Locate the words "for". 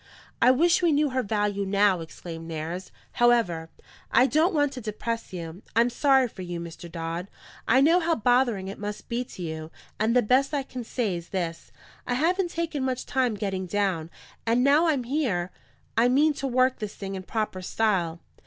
6.27-6.41